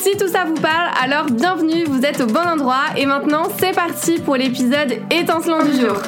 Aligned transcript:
Si 0.00 0.16
tout 0.16 0.28
ça 0.28 0.46
vous 0.46 0.54
parle, 0.54 0.90
alors 0.98 1.26
bienvenue, 1.26 1.84
vous 1.84 2.06
êtes 2.06 2.22
au 2.22 2.26
bon 2.26 2.40
endroit 2.40 2.86
et 2.96 3.04
maintenant 3.04 3.50
c'est 3.58 3.74
parti 3.74 4.18
pour 4.18 4.34
l'épisode 4.34 4.94
étincelant 5.10 5.62
du 5.62 5.72
jour. 5.72 6.00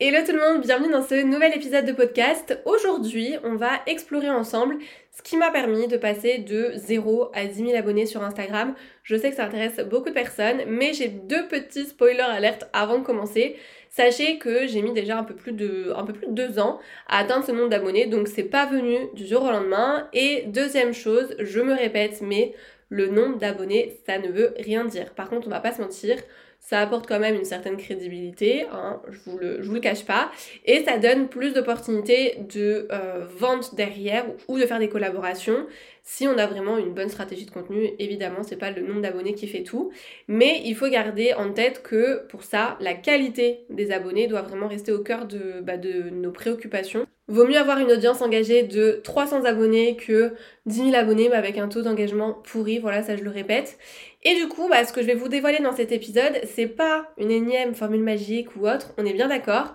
Hello 0.00 0.18
tout 0.26 0.32
le 0.32 0.40
monde, 0.40 0.62
bienvenue 0.62 0.90
dans 0.90 1.06
ce 1.06 1.22
nouvel 1.22 1.54
épisode 1.54 1.84
de 1.84 1.92
podcast. 1.92 2.60
Aujourd'hui, 2.64 3.36
on 3.44 3.54
va 3.54 3.70
explorer 3.86 4.30
ensemble 4.30 4.78
ce 5.16 5.22
qui 5.22 5.36
m'a 5.36 5.52
permis 5.52 5.86
de 5.86 5.96
passer 5.96 6.38
de 6.38 6.72
0 6.74 7.30
à 7.34 7.46
10 7.46 7.66
000 7.66 7.76
abonnés 7.76 8.06
sur 8.06 8.24
Instagram. 8.24 8.74
Je 9.04 9.14
sais 9.14 9.30
que 9.30 9.36
ça 9.36 9.44
intéresse 9.44 9.78
beaucoup 9.88 10.08
de 10.08 10.14
personnes, 10.14 10.62
mais 10.66 10.92
j'ai 10.92 11.06
deux 11.06 11.46
petits 11.46 11.86
spoilers 11.86 12.22
alertes 12.22 12.68
avant 12.72 12.98
de 12.98 13.04
commencer. 13.04 13.54
Sachez 13.90 14.38
que 14.38 14.66
j'ai 14.66 14.82
mis 14.82 14.92
déjà 14.92 15.16
un 15.18 15.24
peu 15.24 15.34
plus 15.34 15.52
de 15.52 15.92
un 15.96 16.04
peu 16.04 16.12
plus 16.12 16.26
de 16.26 16.32
deux 16.32 16.58
ans 16.58 16.80
à 17.08 17.18
atteindre 17.18 17.44
ce 17.44 17.52
nombre 17.52 17.70
d'abonnés, 17.70 18.06
donc 18.06 18.26
c'est 18.26 18.42
pas 18.42 18.66
venu 18.66 18.96
du 19.14 19.24
jour 19.24 19.44
au 19.44 19.50
lendemain. 19.50 20.08
Et 20.12 20.44
deuxième 20.48 20.92
chose, 20.92 21.36
je 21.38 21.60
me 21.60 21.74
répète, 21.74 22.22
mais 22.22 22.54
le 22.88 23.08
nombre 23.08 23.38
d'abonnés, 23.38 24.00
ça 24.06 24.18
ne 24.18 24.28
veut 24.28 24.54
rien 24.58 24.84
dire. 24.84 25.14
Par 25.14 25.28
contre, 25.28 25.46
on 25.46 25.50
va 25.50 25.60
pas 25.60 25.72
se 25.72 25.80
mentir, 25.80 26.16
ça 26.60 26.80
apporte 26.80 27.06
quand 27.06 27.20
même 27.20 27.34
une 27.34 27.44
certaine 27.44 27.76
crédibilité, 27.76 28.66
hein, 28.72 29.00
je 29.08 29.18
vous 29.24 29.38
le, 29.38 29.62
vous 29.62 29.74
le 29.74 29.80
cache 29.80 30.04
pas, 30.04 30.30
et 30.64 30.84
ça 30.84 30.98
donne 30.98 31.28
plus 31.28 31.54
d'opportunités 31.54 32.38
de 32.52 32.88
euh, 32.92 33.26
vente 33.26 33.74
derrière 33.74 34.26
ou 34.48 34.58
de 34.58 34.66
faire 34.66 34.78
des 34.78 34.88
collaborations 34.88 35.66
si 36.02 36.26
on 36.26 36.36
a 36.38 36.46
vraiment 36.46 36.78
une 36.78 36.94
bonne 36.94 37.08
stratégie 37.08 37.46
de 37.46 37.50
contenu. 37.50 37.90
Évidemment, 37.98 38.42
c'est 38.42 38.56
pas 38.56 38.70
le 38.70 38.82
nombre 38.82 39.02
d'abonnés 39.02 39.34
qui 39.34 39.46
fait 39.46 39.62
tout, 39.62 39.92
mais 40.26 40.62
il 40.64 40.74
faut 40.74 40.88
garder 40.88 41.34
en 41.34 41.52
tête 41.52 41.82
que 41.82 42.26
pour 42.28 42.42
ça, 42.44 42.76
la 42.80 42.94
qualité 42.94 43.60
des 43.70 43.90
abonnés 43.90 44.26
doit 44.26 44.42
vraiment 44.42 44.68
rester 44.68 44.92
au 44.92 45.02
cœur 45.02 45.26
de, 45.26 45.60
bah, 45.62 45.76
de 45.76 46.10
nos 46.10 46.32
préoccupations. 46.32 47.06
Vaut 47.28 47.46
mieux 47.46 47.58
avoir 47.58 47.78
une 47.78 47.92
audience 47.92 48.22
engagée 48.22 48.62
de 48.62 49.00
300 49.04 49.44
abonnés 49.44 49.96
que 49.96 50.32
10 50.64 50.90
000 50.90 50.94
abonnés 50.94 51.28
mais 51.28 51.36
avec 51.36 51.58
un 51.58 51.68
taux 51.68 51.82
d'engagement 51.82 52.32
pourri, 52.32 52.78
voilà, 52.78 53.02
ça 53.02 53.16
je 53.16 53.22
le 53.22 53.30
répète. 53.30 53.78
Et 54.24 54.34
du 54.34 54.48
coup, 54.48 54.66
bah, 54.68 54.84
ce 54.84 54.94
que 54.94 55.02
je 55.02 55.06
vais 55.06 55.14
vous 55.14 55.28
dévoiler 55.28 55.58
dans 55.58 55.76
cet 55.76 55.92
épisode, 55.92 56.40
c'est 56.44 56.66
pas 56.66 57.12
une 57.18 57.30
énième 57.30 57.74
formule 57.74 58.02
magique 58.02 58.56
ou 58.56 58.66
autre, 58.66 58.94
on 58.96 59.04
est 59.04 59.12
bien 59.12 59.28
d'accord. 59.28 59.74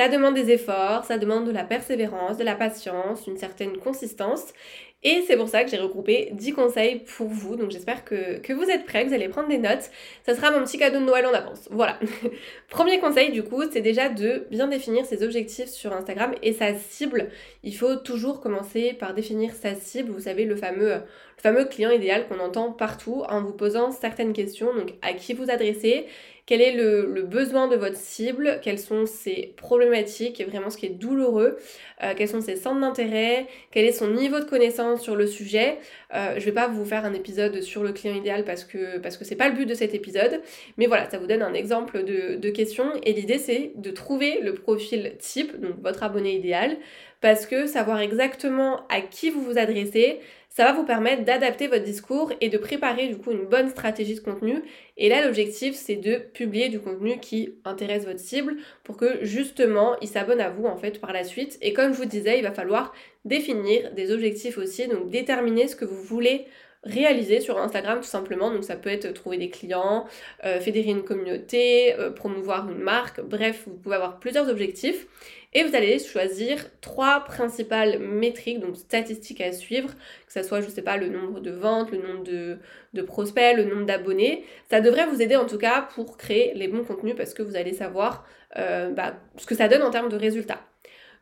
Ça 0.00 0.08
demande 0.08 0.34
des 0.34 0.50
efforts, 0.50 1.04
ça 1.04 1.18
demande 1.18 1.44
de 1.44 1.50
la 1.50 1.62
persévérance, 1.62 2.38
de 2.38 2.42
la 2.42 2.54
patience, 2.54 3.26
une 3.26 3.36
certaine 3.36 3.76
consistance. 3.76 4.54
Et 5.02 5.22
c'est 5.26 5.36
pour 5.36 5.50
ça 5.50 5.62
que 5.62 5.70
j'ai 5.70 5.76
regroupé 5.76 6.30
10 6.32 6.52
conseils 6.54 7.00
pour 7.00 7.28
vous. 7.28 7.56
Donc 7.56 7.70
j'espère 7.70 8.02
que, 8.02 8.38
que, 8.38 8.54
vous 8.54 8.62
êtes 8.62 8.86
prêts, 8.86 9.02
que 9.04 9.08
vous 9.08 9.14
allez 9.14 9.28
prendre 9.28 9.48
des 9.48 9.58
notes. 9.58 9.90
Ça 10.24 10.34
sera 10.34 10.52
mon 10.52 10.64
petit 10.64 10.78
cadeau 10.78 11.00
de 11.00 11.04
Noël 11.04 11.26
en 11.26 11.34
avance. 11.34 11.68
Voilà. 11.70 11.98
Premier 12.70 12.98
conseil 12.98 13.30
du 13.30 13.42
coup, 13.42 13.62
c'est 13.70 13.82
déjà 13.82 14.08
de 14.08 14.46
bien 14.50 14.68
définir 14.68 15.04
ses 15.04 15.22
objectifs 15.22 15.68
sur 15.68 15.92
Instagram 15.92 16.34
et 16.42 16.54
sa 16.54 16.72
cible. 16.74 17.28
Il 17.62 17.76
faut 17.76 17.96
toujours 17.96 18.40
commencer 18.40 18.94
par 18.94 19.12
définir 19.12 19.52
sa 19.52 19.74
cible. 19.74 20.12
Vous 20.12 20.20
savez, 20.20 20.46
le 20.46 20.56
fameux, 20.56 20.92
le 20.92 21.02
fameux 21.42 21.66
client 21.66 21.90
idéal 21.90 22.26
qu'on 22.26 22.40
entend 22.40 22.72
partout 22.72 23.22
en 23.28 23.42
vous 23.42 23.52
posant 23.52 23.90
certaines 23.90 24.32
questions. 24.32 24.74
Donc 24.74 24.94
à 25.02 25.12
qui 25.12 25.34
vous 25.34 25.50
adressez? 25.50 26.06
Quel 26.46 26.60
est 26.60 26.72
le, 26.72 27.22
besoin 27.22 27.68
de 27.68 27.76
votre 27.76 27.96
cible, 27.96 28.60
quelles 28.62 28.78
sont 28.78 29.06
ses 29.06 29.54
problématiques? 29.56 30.40
Et 30.40 30.44
vraiment 30.44 30.70
ce 30.70 30.76
qui 30.76 30.86
est 30.86 30.90
douloureux, 30.90 31.58
euh, 32.02 32.14
quels 32.16 32.28
sont 32.28 32.40
ses 32.40 32.56
centres 32.56 32.80
d'intérêt, 32.80 33.46
quel 33.70 33.84
est 33.84 33.92
son 33.92 34.08
niveau 34.08 34.40
de 34.40 34.44
connaissance 34.44 35.02
sur 35.02 35.16
le 35.16 35.26
sujet? 35.26 35.78
Euh, 36.14 36.34
je 36.38 36.44
vais 36.44 36.52
pas 36.52 36.68
vous 36.68 36.84
faire 36.84 37.04
un 37.04 37.14
épisode 37.14 37.60
sur 37.60 37.82
le 37.82 37.92
client 37.92 38.14
idéal 38.14 38.44
parce 38.44 38.64
que 38.64 38.98
parce 38.98 39.16
que 39.16 39.24
c'est 39.24 39.36
pas 39.36 39.48
le 39.48 39.54
but 39.54 39.66
de 39.66 39.74
cet 39.74 39.94
épisode, 39.94 40.40
mais 40.76 40.86
voilà, 40.86 41.08
ça 41.08 41.18
vous 41.18 41.26
donne 41.26 41.42
un 41.42 41.54
exemple 41.54 42.04
de, 42.04 42.36
de 42.36 42.50
questions 42.50 42.90
et 43.04 43.12
l'idée 43.12 43.38
c'est 43.38 43.72
de 43.76 43.90
trouver 43.90 44.40
le 44.40 44.54
profil 44.54 45.14
type, 45.18 45.60
donc 45.60 45.80
votre 45.82 46.02
abonné 46.02 46.34
idéal, 46.34 46.76
parce 47.20 47.46
que 47.46 47.66
savoir 47.66 48.00
exactement 48.00 48.86
à 48.88 49.00
qui 49.00 49.30
vous 49.30 49.42
vous 49.42 49.58
adressez, 49.58 50.20
ça 50.50 50.64
va 50.64 50.72
vous 50.72 50.84
permettre 50.84 51.24
d'adapter 51.24 51.68
votre 51.68 51.84
discours 51.84 52.32
et 52.40 52.48
de 52.48 52.58
préparer 52.58 53.06
du 53.06 53.16
coup 53.16 53.30
une 53.30 53.46
bonne 53.46 53.70
stratégie 53.70 54.16
de 54.16 54.20
contenu. 54.20 54.62
Et 54.96 55.08
là, 55.08 55.24
l'objectif, 55.24 55.76
c'est 55.76 55.94
de 55.94 56.16
publier 56.16 56.68
du 56.68 56.80
contenu 56.80 57.18
qui 57.20 57.54
intéresse 57.64 58.04
votre 58.04 58.18
cible 58.18 58.56
pour 58.82 58.96
que 58.96 59.24
justement, 59.24 59.96
il 60.02 60.08
s'abonne 60.08 60.40
à 60.40 60.50
vous 60.50 60.66
en 60.66 60.76
fait 60.76 61.00
par 61.00 61.12
la 61.12 61.22
suite. 61.22 61.56
Et 61.62 61.72
comme 61.72 61.92
je 61.92 61.98
vous 61.98 62.04
disais, 62.04 62.38
il 62.38 62.42
va 62.42 62.50
falloir 62.50 62.92
définir 63.24 63.92
des 63.92 64.10
objectifs 64.10 64.58
aussi, 64.58 64.88
donc 64.88 65.08
déterminer 65.08 65.68
ce 65.68 65.76
que 65.76 65.84
vous 65.84 66.02
voulez 66.02 66.46
réaliser 66.84 67.40
sur 67.40 67.58
Instagram 67.58 68.00
tout 68.00 68.06
simplement. 68.06 68.50
Donc 68.50 68.64
ça 68.64 68.76
peut 68.76 68.90
être 68.90 69.12
trouver 69.12 69.38
des 69.38 69.50
clients, 69.50 70.06
euh, 70.44 70.60
fédérer 70.60 70.90
une 70.90 71.04
communauté, 71.04 71.94
euh, 71.98 72.10
promouvoir 72.10 72.70
une 72.70 72.78
marque, 72.78 73.20
bref, 73.20 73.64
vous 73.66 73.76
pouvez 73.76 73.96
avoir 73.96 74.18
plusieurs 74.18 74.48
objectifs. 74.48 75.06
Et 75.52 75.64
vous 75.64 75.74
allez 75.74 75.98
choisir 75.98 76.64
trois 76.80 77.24
principales 77.24 77.98
métriques, 77.98 78.60
donc 78.60 78.76
statistiques 78.76 79.40
à 79.40 79.52
suivre, 79.52 79.88
que 80.26 80.32
ce 80.32 80.44
soit, 80.44 80.60
je 80.60 80.68
sais 80.68 80.82
pas, 80.82 80.96
le 80.96 81.08
nombre 81.08 81.40
de 81.40 81.50
ventes, 81.50 81.90
le 81.90 81.98
nombre 81.98 82.22
de, 82.22 83.02
prospects, 83.02 83.56
le 83.56 83.64
nombre 83.64 83.84
d'abonnés. 83.84 84.44
Ça 84.70 84.80
devrait 84.80 85.06
vous 85.06 85.20
aider 85.20 85.34
en 85.34 85.46
tout 85.46 85.58
cas 85.58 85.88
pour 85.94 86.16
créer 86.16 86.54
les 86.54 86.68
bons 86.68 86.84
contenus 86.84 87.16
parce 87.16 87.34
que 87.34 87.42
vous 87.42 87.56
allez 87.56 87.72
savoir 87.72 88.24
euh, 88.58 88.90
bah, 88.90 89.16
ce 89.38 89.46
que 89.46 89.56
ça 89.56 89.66
donne 89.66 89.82
en 89.82 89.90
termes 89.90 90.08
de 90.08 90.16
résultats. 90.16 90.60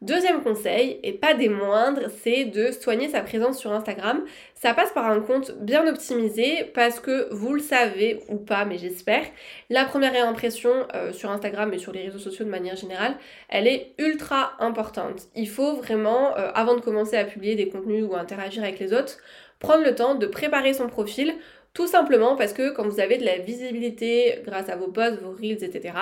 Deuxième 0.01 0.45
conseil, 0.45 1.01
et 1.03 1.13
pas 1.13 1.35
des 1.35 1.49
moindres, 1.49 2.03
c'est 2.23 2.45
de 2.45 2.71
soigner 2.71 3.09
sa 3.09 3.21
présence 3.21 3.59
sur 3.59 3.73
Instagram. 3.73 4.23
Ça 4.55 4.73
passe 4.73 4.93
par 4.93 5.11
un 5.11 5.19
compte 5.19 5.59
bien 5.59 5.89
optimisé 5.89 6.71
parce 6.73 7.01
que 7.01 7.27
vous 7.35 7.53
le 7.53 7.61
savez 7.61 8.21
ou 8.29 8.37
pas, 8.37 8.65
mais 8.65 8.79
j'espère, 8.79 9.25
la 9.71 9.85
première 9.85 10.29
impression 10.29 10.71
euh, 10.95 11.13
sur 11.13 11.33
Instagram 11.33 11.75
et 11.75 11.79
sur 11.79 11.91
les 11.91 12.03
réseaux 12.03 12.21
sociaux 12.21 12.45
de 12.45 12.51
manière 12.51 12.77
générale, 12.77 13.17
elle 13.49 13.67
est 13.67 13.95
ultra 13.99 14.53
importante. 14.61 15.27
Il 15.35 15.49
faut 15.49 15.75
vraiment, 15.75 16.37
euh, 16.37 16.53
avant 16.55 16.77
de 16.77 16.81
commencer 16.81 17.17
à 17.17 17.25
publier 17.25 17.57
des 17.57 17.69
contenus 17.69 18.05
ou 18.09 18.15
à 18.15 18.21
interagir 18.21 18.63
avec 18.63 18.79
les 18.79 18.93
autres, 18.93 19.19
prendre 19.59 19.83
le 19.83 19.97
temps 19.97 20.15
de 20.15 20.27
préparer 20.29 20.75
son 20.75 20.87
profil 20.87 21.35
tout 21.75 21.89
simplement 21.89 22.37
parce 22.37 22.53
que 22.53 22.71
quand 22.71 22.87
vous 22.89 23.01
avez 23.01 23.19
de 23.19 23.25
la 23.25 23.39
visibilité 23.39 24.43
grâce 24.45 24.69
à 24.69 24.77
vos 24.77 24.89
posts, 24.89 25.21
vos 25.21 25.33
reels, 25.33 25.63
etc., 25.63 25.95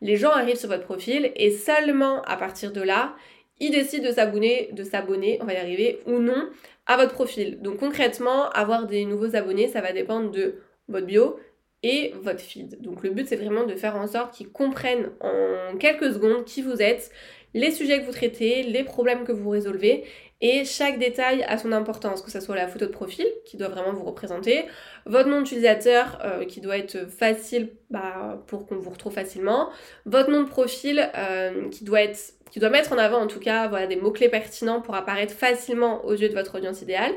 les 0.00 0.16
gens 0.16 0.30
arrivent 0.30 0.56
sur 0.56 0.68
votre 0.68 0.84
profil 0.84 1.32
et 1.36 1.50
seulement 1.50 2.22
à 2.22 2.36
partir 2.36 2.72
de 2.72 2.80
là, 2.80 3.14
il 3.62 3.70
décide 3.70 4.04
de 4.04 4.10
s'abonner, 4.10 4.70
de 4.72 4.82
s'abonner, 4.82 5.38
on 5.40 5.44
va 5.44 5.54
y 5.54 5.56
arriver, 5.56 6.00
ou 6.06 6.18
non, 6.18 6.48
à 6.86 6.96
votre 6.96 7.12
profil. 7.12 7.62
Donc 7.62 7.78
concrètement, 7.78 8.50
avoir 8.50 8.88
des 8.88 9.04
nouveaux 9.04 9.36
abonnés, 9.36 9.68
ça 9.68 9.80
va 9.80 9.92
dépendre 9.92 10.32
de 10.32 10.56
votre 10.88 11.06
bio 11.06 11.38
et 11.84 12.12
votre 12.22 12.40
feed. 12.40 12.82
Donc 12.82 13.04
le 13.04 13.10
but, 13.10 13.28
c'est 13.28 13.36
vraiment 13.36 13.64
de 13.64 13.76
faire 13.76 13.94
en 13.94 14.08
sorte 14.08 14.34
qu'ils 14.34 14.50
comprennent 14.50 15.10
en 15.20 15.76
quelques 15.78 16.12
secondes 16.12 16.44
qui 16.44 16.60
vous 16.60 16.82
êtes, 16.82 17.12
les 17.54 17.70
sujets 17.70 18.00
que 18.00 18.06
vous 18.06 18.12
traitez, 18.12 18.64
les 18.64 18.82
problèmes 18.82 19.24
que 19.24 19.32
vous 19.32 19.50
résolvez 19.50 20.04
et 20.42 20.64
chaque 20.64 20.98
détail 20.98 21.44
a 21.44 21.56
son 21.56 21.70
importance, 21.70 22.20
que 22.20 22.30
ce 22.30 22.40
soit 22.40 22.56
la 22.56 22.66
photo 22.66 22.86
de 22.86 22.90
profil 22.90 23.26
qui 23.44 23.56
doit 23.56 23.68
vraiment 23.68 23.92
vous 23.92 24.02
représenter, 24.02 24.64
votre 25.06 25.28
nom 25.28 25.38
d'utilisateur 25.38 26.18
euh, 26.24 26.44
qui 26.44 26.60
doit 26.60 26.76
être 26.76 27.08
facile 27.08 27.70
bah, 27.90 28.42
pour 28.48 28.66
qu'on 28.66 28.74
vous 28.74 28.90
retrouve 28.90 29.12
facilement, 29.12 29.70
votre 30.04 30.30
nom 30.30 30.42
de 30.42 30.48
profil 30.48 31.08
euh, 31.16 31.68
qui 31.70 31.84
doit 31.84 32.70
mettre 32.70 32.92
en 32.92 32.98
avant 32.98 33.18
en 33.18 33.28
tout 33.28 33.38
cas 33.38 33.86
des 33.86 33.96
mots-clés 33.96 34.28
pertinents 34.28 34.80
pour 34.80 34.96
apparaître 34.96 35.32
facilement 35.32 36.04
aux 36.04 36.14
yeux 36.14 36.28
de 36.28 36.34
votre 36.34 36.56
audience 36.56 36.82
idéale, 36.82 37.12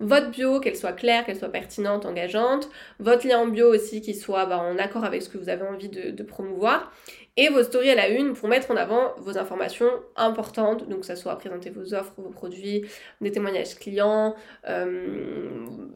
votre 0.00 0.30
bio, 0.30 0.60
qu'elle 0.60 0.76
soit 0.76 0.92
claire, 0.92 1.24
qu'elle 1.24 1.38
soit 1.38 1.48
pertinente, 1.48 2.04
engageante, 2.04 2.68
votre 2.98 3.26
lien 3.26 3.38
en 3.38 3.46
bio 3.46 3.72
aussi 3.72 4.00
qui 4.00 4.14
soit 4.14 4.46
bah, 4.46 4.58
en 4.58 4.78
accord 4.78 5.04
avec 5.04 5.22
ce 5.22 5.28
que 5.28 5.38
vous 5.38 5.48
avez 5.48 5.66
envie 5.66 5.88
de, 5.88 6.22
promouvoir, 6.22 6.92
et 7.38 7.48
vos 7.48 7.62
stories 7.62 7.90
à 7.90 7.94
la 7.94 8.08
une 8.08 8.32
pour 8.32 8.48
mettre 8.48 8.70
en 8.70 8.76
avant 8.76 9.14
vos 9.18 9.38
informations 9.38 9.90
importantes, 10.16 10.88
donc 10.88 11.00
que 11.00 11.06
ça 11.06 11.16
soit 11.16 11.36
présenter 11.36 11.70
vos 11.70 11.94
offres, 11.94 12.14
vos 12.16 12.30
produits, 12.30 12.84
des 13.20 13.30
témoignages 13.30 13.74
clients, 13.74 14.34
euh, 14.68 15.50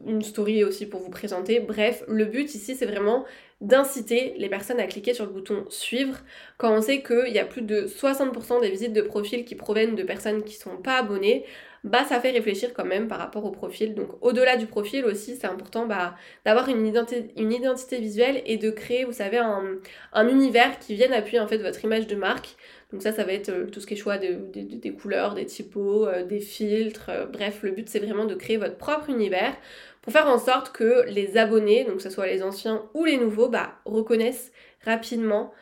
une 0.05 0.21
story 0.21 0.63
aussi 0.63 0.85
pour 0.87 1.01
vous 1.01 1.09
présenter. 1.09 1.59
Bref, 1.59 2.03
le 2.07 2.25
but 2.25 2.53
ici 2.53 2.75
c'est 2.75 2.85
vraiment 2.85 3.25
d'inciter 3.59 4.33
les 4.37 4.49
personnes 4.49 4.79
à 4.79 4.87
cliquer 4.87 5.13
sur 5.13 5.25
le 5.25 5.31
bouton 5.31 5.65
suivre. 5.69 6.17
Quand 6.57 6.73
on 6.75 6.81
sait 6.81 7.03
qu'il 7.03 7.31
y 7.31 7.39
a 7.39 7.45
plus 7.45 7.61
de 7.61 7.85
60% 7.85 8.61
des 8.61 8.69
visites 8.69 8.93
de 8.93 9.01
profil 9.01 9.45
qui 9.45 9.53
proviennent 9.55 9.95
de 9.95 10.03
personnes 10.03 10.43
qui 10.43 10.55
sont 10.55 10.77
pas 10.77 10.97
abonnées 10.97 11.45
bah 11.83 12.03
ça 12.05 12.19
fait 12.19 12.31
réfléchir 12.31 12.73
quand 12.73 12.85
même 12.85 13.07
par 13.07 13.17
rapport 13.19 13.43
au 13.45 13.51
profil. 13.51 13.95
Donc 13.95 14.09
au-delà 14.21 14.57
du 14.57 14.67
profil 14.67 15.05
aussi, 15.05 15.35
c'est 15.35 15.47
important 15.47 15.87
bah, 15.87 16.15
d'avoir 16.45 16.69
une 16.69 16.85
identité, 16.85 17.99
visuelle 17.99 18.41
et 18.45 18.57
de 18.57 18.69
créer, 18.69 19.03
vous 19.03 19.13
savez, 19.13 19.37
un, 19.37 19.77
un 20.13 20.27
univers 20.27 20.79
qui 20.79 20.95
vienne 20.95 21.13
appuyer 21.13 21.39
en 21.39 21.47
fait 21.47 21.57
votre 21.57 21.83
image 21.83 22.07
de 22.07 22.15
marque. 22.15 22.55
Donc 22.91 23.01
ça, 23.01 23.11
ça 23.11 23.23
va 23.23 23.33
être 23.33 23.69
tout 23.71 23.79
ce 23.79 23.87
qui 23.87 23.93
est 23.93 23.97
choix 23.97 24.17
des 24.17 24.91
couleurs, 24.91 25.33
des 25.33 25.45
typos, 25.45 26.07
des 26.27 26.39
filtres. 26.39 27.09
bref, 27.31 27.63
le 27.63 27.71
but 27.71 27.89
c'est 27.89 27.99
vraiment 27.99 28.25
de 28.25 28.35
créer 28.35 28.57
votre 28.57 28.77
propre 28.77 29.09
univers 29.09 29.55
pour 30.01 30.11
faire 30.13 30.27
en 30.27 30.39
sorte 30.39 30.71
que 30.71 31.05
les 31.07 31.37
abonnés, 31.37 31.85
donc 31.85 31.97
que 31.97 32.03
ce 32.03 32.09
soit 32.09 32.27
les 32.27 32.43
anciens 32.43 32.83
ou 32.93 33.05
les 33.05 33.17
nouveaux, 33.17 33.49
bah, 33.49 33.75
reconnaissent 33.85 34.51
rapidement 34.83 35.53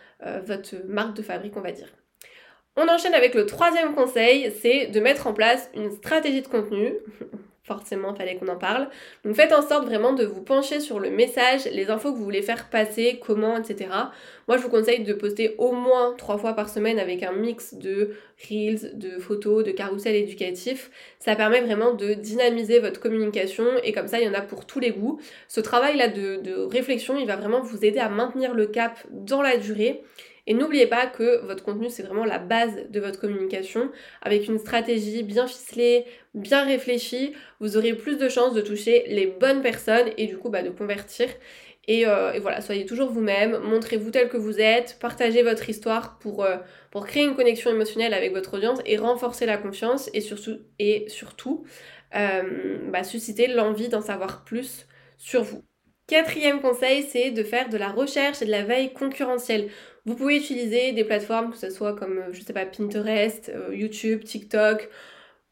votre 0.46 0.76
marque 0.88 1.16
de 1.16 1.22
fabrique, 1.22 1.56
on 1.56 1.62
va 1.62 1.72
dire. 1.72 1.99
On 2.76 2.88
enchaîne 2.88 3.14
avec 3.14 3.34
le 3.34 3.46
troisième 3.46 3.94
conseil, 3.94 4.54
c'est 4.62 4.88
de 4.88 5.00
mettre 5.00 5.28
en 5.28 5.34
place 5.34 5.70
une 5.76 5.92
stratégie 5.92 6.42
de 6.42 6.48
contenu. 6.48 6.94
Forcément, 7.64 8.16
fallait 8.16 8.36
qu'on 8.36 8.48
en 8.48 8.58
parle. 8.58 8.90
Donc 9.24 9.36
faites 9.36 9.54
en 9.54 9.62
sorte 9.62 9.86
vraiment 9.86 10.14
de 10.14 10.26
vous 10.26 10.42
pencher 10.42 10.80
sur 10.80 11.00
le 11.00 11.12
message, 11.12 11.66
les 11.72 11.92
infos 11.92 12.12
que 12.12 12.18
vous 12.18 12.24
voulez 12.24 12.42
faire 12.42 12.68
passer, 12.72 13.20
comment, 13.24 13.58
etc. 13.58 13.92
Moi, 14.48 14.58
je 14.58 14.64
vous 14.64 14.70
conseille 14.70 15.04
de 15.04 15.14
poster 15.14 15.54
au 15.60 15.72
moins 15.72 16.16
trois 16.18 16.40
fois 16.40 16.54
par 16.54 16.68
semaine 16.68 16.98
avec 16.98 17.22
un 17.22 17.32
mix 17.32 17.76
de 17.76 18.16
reels, 18.50 18.98
de 18.98 19.20
photos, 19.20 19.64
de 19.64 19.70
carousels 19.70 20.16
éducatifs. 20.16 20.90
Ça 21.20 21.36
permet 21.36 21.62
vraiment 21.62 21.94
de 21.94 22.16
dynamiser 22.16 22.80
votre 22.80 23.00
communication 23.00 23.66
et 23.84 23.92
comme 23.92 24.08
ça, 24.08 24.20
il 24.20 24.26
y 24.26 24.30
en 24.30 24.34
a 24.34 24.42
pour 24.42 24.66
tous 24.66 24.80
les 24.80 24.90
goûts. 24.90 25.20
Ce 25.48 25.60
travail-là 25.60 26.08
de 26.08 26.66
réflexion, 26.72 27.20
il 27.20 27.28
va 27.28 27.36
vraiment 27.36 27.62
vous 27.62 27.86
aider 27.86 28.00
à 28.00 28.10
maintenir 28.10 28.56
le 28.56 28.66
cap 28.66 28.98
dans 29.12 29.44
la 29.44 29.58
durée 29.58 30.02
et 30.50 30.56
n'oubliez 30.56 30.88
pas 30.88 31.06
que 31.06 31.46
votre 31.46 31.64
contenu, 31.64 31.92
c'est 31.92 32.02
vraiment 32.02 32.26
la 32.26 32.40
base 32.40 32.90
de 32.90 33.00
votre 33.00 33.20
communication. 33.22 33.92
Avec 34.24 34.48
une 34.48 34.58
stratégie 34.58 35.22
bien 35.22 35.46
ficelée, 35.46 36.06
bien 36.34 36.66
réfléchie, 36.66 37.34
vous 37.60 37.78
aurez 37.78 37.94
plus 37.94 38.18
de 38.18 38.28
chances 38.30 38.56
de 38.56 38.62
toucher 38.62 39.06
les 39.10 39.28
bonnes 39.28 39.62
personnes 39.62 40.10
et 40.18 40.26
du 40.26 40.38
coup 40.38 40.50
bah, 40.50 40.64
de 40.64 40.72
convertir. 40.72 41.30
Euh, 41.88 42.34
et, 42.34 42.40
voilà, 42.40 42.62
soyez 42.62 42.86
toujours 42.88 43.12
vous-même, 43.12 43.60
montrez-vous 43.60 44.10
tel 44.10 44.28
que 44.28 44.38
vous 44.38 44.60
êtes, 44.60 44.98
partagez 45.00 45.44
votre 45.44 45.70
histoire 45.70 46.18
pour, 46.18 46.44
euh, 46.44 46.58
pour 46.90 47.06
créer 47.06 47.24
une 47.24 47.36
connexion 47.36 47.70
émotionnelle 47.70 48.16
avec 48.16 48.34
votre 48.34 48.56
audience 48.56 48.80
et 48.88 48.98
renforcer 48.98 49.46
la 49.46 49.58
confiance 49.58 50.10
et 50.16 50.22
surtout, 50.22 50.58
et 50.80 51.06
surtout 51.10 51.64
euh, 52.16 52.80
bah, 52.92 53.04
susciter 53.04 53.48
l'envie 53.48 53.90
d'en 53.90 54.02
savoir 54.02 54.44
plus 54.44 54.88
sur 55.18 55.44
vous. 55.44 55.64
Quatrième 56.10 56.60
conseil, 56.60 57.04
c'est 57.04 57.30
de 57.30 57.44
faire 57.44 57.70
de 57.70 57.78
la 57.78 57.90
recherche 57.90 58.42
et 58.42 58.46
de 58.46 58.52
la 58.52 58.64
veille 58.64 58.92
concurrentielle. 58.94 59.70
Vous 60.10 60.16
pouvez 60.16 60.38
utiliser 60.38 60.92
des 60.92 61.04
plateformes, 61.04 61.52
que 61.52 61.58
ce 61.58 61.70
soit 61.70 61.96
comme, 61.96 62.18
euh, 62.18 62.34
je 62.34 62.42
sais 62.42 62.52
pas, 62.52 62.66
Pinterest, 62.66 63.50
euh, 63.50 63.76
YouTube, 63.76 64.24
TikTok, 64.24 64.90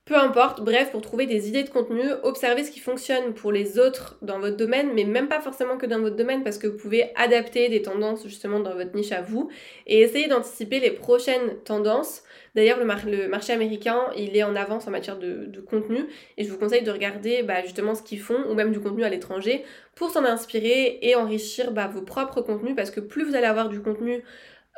peu 0.08 0.16
importe, 0.16 0.62
bref, 0.62 0.92
pour 0.92 1.02
trouver 1.02 1.26
des 1.26 1.50
idées 1.50 1.64
de 1.64 1.70
contenu, 1.70 2.02
observez 2.24 2.64
ce 2.64 2.72
qui 2.72 2.80
fonctionne 2.80 3.34
pour 3.34 3.52
les 3.52 3.78
autres 3.78 4.18
dans 4.22 4.40
votre 4.40 4.56
domaine, 4.56 4.92
mais 4.96 5.04
même 5.04 5.28
pas 5.28 5.42
forcément 5.42 5.78
que 5.78 5.86
dans 5.86 6.00
votre 6.00 6.16
domaine, 6.16 6.44
parce 6.44 6.58
que 6.58 6.66
vous 6.66 6.78
pouvez 6.78 7.12
adapter 7.16 7.68
des 7.68 7.82
tendances 7.82 8.24
justement 8.24 8.62
dans 8.62 8.74
votre 8.74 8.96
niche 8.96 9.12
à 9.12 9.22
vous, 9.22 9.50
et 9.86 10.00
essayer 10.00 10.30
d'anticiper 10.30 10.80
les 10.80 10.92
prochaines 10.92 11.58
tendances. 11.66 12.24
D'ailleurs, 12.56 12.80
le, 12.80 13.28
marché 13.28 13.52
américain, 13.52 14.00
il 14.16 14.36
est 14.38 14.44
en 14.44 14.56
avance 14.56 14.88
en 14.88 14.92
matière 14.92 15.20
de, 15.20 15.60
contenu 15.70 16.06
et 16.38 16.46
je 16.46 16.50
vous 16.50 16.58
conseille 16.58 16.84
de 16.84 16.92
regarder 16.92 17.44
bah, 17.44 17.62
justement 17.62 17.94
ce 17.94 18.02
qu'ils 18.02 18.22
font 18.22 18.50
ou 18.50 18.54
même 18.54 18.72
du 18.72 18.80
contenu 18.80 19.04
à 19.04 19.10
l'étranger 19.10 19.66
pour 19.94 20.10
s'en 20.10 20.24
inspirer 20.24 21.00
et 21.02 21.16
enrichir 21.16 21.72
bah, 21.72 21.88
vos 21.88 22.02
propres 22.02 22.42
contenus 22.42 22.76
parce 22.76 22.90
que 22.90 23.02
plus 23.02 23.26
vous 23.26 23.36
allez 23.36 23.46
avoir 23.46 23.68
du 23.68 23.82
contenu 23.82 24.24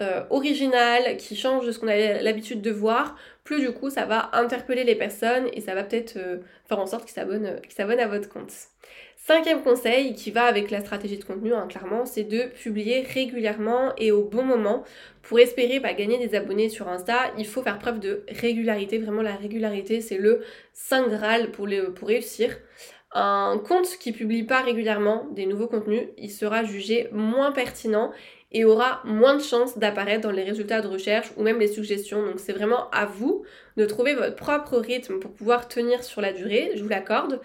euh, 0.02 0.24
original 0.30 1.18
qui 1.18 1.36
change 1.36 1.66
de 1.66 1.72
ce 1.72 1.80
qu'on 1.80 1.88
a 1.88 2.22
l'habitude 2.22 2.62
de 2.62 2.72
voir, 2.72 3.18
plus 3.44 3.60
du 3.60 3.72
coup 3.72 3.90
ça 3.90 4.06
va 4.06 4.30
interpeller 4.34 4.84
les 4.84 4.96
personnes 4.96 5.48
et 5.54 5.62
ça 5.62 5.76
va 5.76 5.84
peut-être 5.84 6.18
euh, 6.18 6.38
faire 6.68 6.80
en 6.80 6.86
sorte 6.86 7.06
qu'ils 7.06 7.14
s'abonnent 7.14 8.00
à 8.00 8.08
votre 8.08 8.30
compte. 8.30 8.52
Cinquième 9.18 9.62
conseil 9.62 10.16
qui 10.16 10.32
va 10.32 10.46
avec 10.46 10.72
la 10.72 10.80
stratégie 10.80 11.18
de 11.18 11.24
contenu, 11.24 11.54
hein, 11.54 11.68
clairement, 11.68 12.06
c'est 12.06 12.24
de 12.24 12.46
publier 12.46 13.02
régulièrement 13.02 13.94
et 13.98 14.12
au 14.12 14.24
bon 14.24 14.44
moment. 14.44 14.84
Pour 15.22 15.40
espérer 15.40 15.80
bah, 15.80 15.94
gagner 15.94 16.18
des 16.18 16.36
abonnés 16.36 16.70
sur 16.70 16.88
Insta, 16.88 17.32
il 17.38 17.46
faut 17.46 17.62
faire 17.62 17.78
preuve 17.78 18.00
de 18.00 18.24
régularité. 18.30 18.98
Vraiment, 18.98 19.22
la 19.22 19.36
régularité, 19.36 20.02
c'est 20.02 20.18
le 20.18 20.42
saint 20.74 21.08
graal 21.08 21.52
pour, 21.52 21.68
pour 21.96 22.08
réussir. 22.08 22.58
Un 23.12 23.60
compte 23.68 23.88
qui 24.00 24.12
publie 24.12 24.44
pas 24.44 24.62
régulièrement 24.62 25.28
des 25.32 25.48
nouveaux 25.48 25.68
contenus, 25.68 26.10
il 26.18 26.30
sera 26.30 26.64
jugé 26.64 27.10
moins 27.12 27.52
pertinent 27.52 28.12
et 28.52 28.66
aura 28.66 29.02
moins 29.04 29.36
de 29.36 29.42
chances 29.42 29.78
d'apparaître 29.78 30.22
dans 30.22 30.32
les 30.32 30.44
résultats 30.44 30.82
de 30.82 30.88
recherche 30.88 31.32
ou 31.38 31.44
même 31.44 31.60
les 31.60 31.68
suggestions. 31.68 32.26
Donc 32.26 32.40
c'est 32.40 32.54
vraiment 32.54 32.90
à 32.92 33.06
vous 33.06 33.44
de 33.78 33.86
trouver 33.86 34.16
votre 34.16 34.36
propre 34.36 34.78
rythme 34.78 35.20
pour 35.20 35.32
pouvoir 35.32 35.68
tenir 35.68 36.04
sur 36.04 36.22
la 36.22 36.34
durée, 36.34 36.72
je 36.76 36.82
vous 36.82 36.90
l'accorde. 36.90 37.42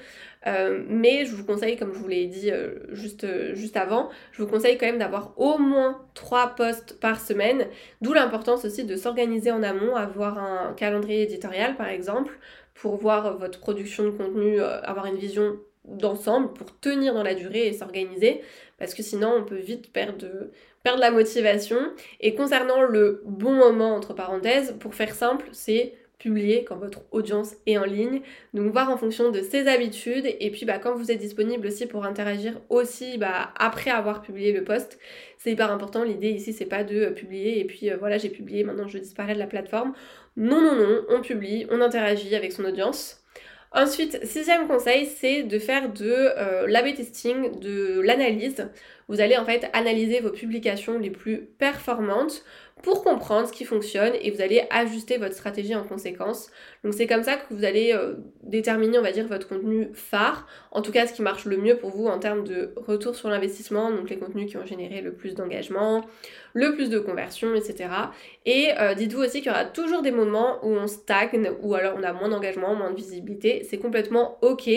Euh, 0.47 0.83
mais 0.89 1.25
je 1.25 1.35
vous 1.35 1.45
conseille, 1.45 1.77
comme 1.77 1.95
je 1.95 1.99
vous 1.99 2.09
l'ai 2.09 2.27
dit 2.27 2.51
euh, 2.51 2.75
juste, 2.93 3.25
euh, 3.25 3.55
juste 3.55 3.77
avant, 3.79 4.11
je 4.33 4.43
vous 4.43 4.49
conseille 4.49 4.77
quand 4.77 4.87
même 4.87 4.99
d'avoir 4.99 5.33
au 5.39 5.57
moins 5.57 6.03
3 6.15 6.55
posts 6.55 7.01
par 7.01 7.19
semaine, 7.19 7.67
d'où 8.03 8.13
l'importance 8.13 8.65
aussi 8.65 8.85
de 8.85 8.97
s'organiser 8.97 9.51
en 9.51 9.63
amont, 9.63 9.97
avoir 9.97 10.39
un 10.39 10.75
calendrier 10.75 11.23
éditorial 11.23 11.77
par 11.77 11.89
exemple, 11.89 12.39
pour 12.75 12.97
voir 12.97 13.39
votre 13.39 13.61
production 13.61 14.05
de 14.05 14.11
contenu, 14.11 14.61
avoir 14.61 15.07
une 15.07 15.17
vision 15.17 15.57
d'ensemble 15.85 16.53
pour 16.53 16.79
tenir 16.81 17.15
dans 17.15 17.23
la 17.23 17.35
durée 17.35 17.67
et 17.67 17.73
s'organiser 17.73 18.41
parce 18.79 18.95
que 18.95 19.03
sinon 19.03 19.35
on 19.39 19.45
peut 19.45 19.59
vite 19.59 19.93
perdre, 19.93 20.27
la 20.85 21.11
motivation 21.11 21.79
et 22.21 22.35
concernant 22.35 22.83
le 22.83 23.23
bon 23.25 23.53
moment 23.53 23.95
entre 23.95 24.15
parenthèses 24.15 24.75
pour 24.81 24.95
faire 24.95 25.15
simple 25.15 25.47
c'est 25.53 25.95
publier 26.19 26.65
quand 26.65 26.77
votre 26.77 27.03
audience 27.11 27.55
est 27.67 27.77
en 27.77 27.85
ligne. 27.85 28.23
Donc 28.55 28.73
voir 28.73 28.89
en 28.89 28.97
fonction 28.97 29.31
de 29.31 29.43
ses 29.43 29.67
habitudes 29.69 30.27
et 30.41 30.51
puis 30.51 30.65
bah, 30.65 30.79
quand 30.79 30.95
vous 30.95 31.11
êtes 31.11 31.19
disponible 31.19 31.67
aussi 31.67 31.87
pour 31.87 32.07
interagir 32.07 32.55
aussi 32.71 33.19
bah, 33.19 33.51
après 33.57 33.91
avoir 33.91 34.23
publié 34.23 34.53
le 34.53 34.65
post. 34.65 34.99
C'est 35.37 35.53
hyper 35.53 35.71
important. 35.71 36.03
L'idée 36.03 36.31
ici 36.31 36.53
c'est 36.53 36.65
pas 36.65 36.85
de 36.85 37.07
publier 37.11 37.61
et 37.61 37.65
puis 37.65 37.91
euh, 37.91 37.97
voilà 37.99 38.17
j'ai 38.17 38.31
publié 38.31 38.65
maintenant 38.65 38.89
je 38.89 38.99
disparais 38.99 39.35
de 39.35 39.39
la 39.39 39.47
plateforme. 39.47 39.93
Non 40.37 40.61
non 40.61 40.75
non, 40.75 41.05
on 41.11 41.21
publie, 41.21 41.67
on 41.71 41.81
interagit 41.81 42.35
avec 42.35 42.53
son 42.53 42.65
audience. 42.65 43.21
Ensuite, 43.73 44.25
sixième 44.25 44.69
conseil, 44.69 45.07
c'est 45.07 45.43
de 45.43 45.59
faire 45.59 45.93
de 45.93 46.05
euh, 46.07 46.95
testing, 46.97 47.59
de 47.61 48.01
l'analyse. 48.01 48.69
Vous 49.09 49.21
allez 49.21 49.37
en 49.37 49.45
fait 49.45 49.69
analyser 49.73 50.21
vos 50.21 50.31
publications 50.31 50.99
les 50.99 51.11
plus 51.11 51.43
performantes 51.59 52.45
pour 52.83 53.03
comprendre 53.03 53.49
ce 53.49 53.53
qui 53.53 53.65
fonctionne 53.65 54.13
et 54.21 54.31
vous 54.31 54.43
allez 54.43 54.65
ajuster 54.71 55.17
votre 55.17 55.35
stratégie 55.35 55.75
en 55.75 55.85
conséquence. 55.85 56.51
Donc 56.85 56.93
c'est 56.93 57.07
comme 57.07 57.23
ça 57.23 57.37
que 57.37 57.55
vous 57.55 57.65
allez 57.65 57.93
euh, 57.95 58.15
déterminer, 58.43 58.99
on 58.99 59.03
va 59.03 59.13
dire, 59.13 59.27
votre 59.27 59.49
contenu 59.49 59.89
phare, 59.95 60.47
en 60.71 60.83
tout 60.83 60.93
cas 60.93 61.07
ce 61.07 61.15
qui 61.15 61.23
marche 61.23 61.47
le 61.47 61.57
mieux 61.57 61.77
pour 61.77 61.91
vous 61.91 62.07
en 62.07 62.19
termes 62.19 62.45
de 62.45 62.75
retour 62.77 63.15
sur 63.15 63.31
l'investissement, 63.31 63.91
donc 63.91 64.11
les 64.11 64.19
contenus 64.19 64.51
qui 64.51 64.59
ont 64.59 64.67
généré 64.67 65.01
le 65.01 65.13
plus 65.13 65.35
d'engagement, 65.35 66.05
le 66.53 66.75
plus 66.75 66.91
de 66.91 66.99
conversion, 66.99 67.55
etc. 67.55 67.89
Et 68.45 68.69
euh, 68.79 68.95
dites-vous 68.95 69.23
aussi 69.23 69.39
qu'il 69.39 69.47
y 69.47 69.51
aura 69.51 69.65
toujours 69.65 70.03
des 70.03 70.11
moments 70.11 70.59
où 70.63 70.69
on 70.69 70.87
stagne 70.87 71.51
ou 71.63 71.75
alors 71.75 71.95
on 71.99 72.03
a 72.03 72.13
moins 72.13 72.29
d'engagement, 72.29 72.75
moins 72.75 72.91
de 72.91 72.97
visibilité, 72.97 73.67
c'est 73.69 73.79
complètement 73.79 74.37
ok. 74.43 74.69